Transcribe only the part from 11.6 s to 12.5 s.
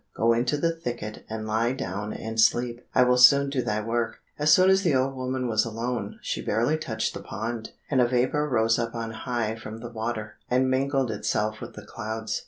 with the clouds.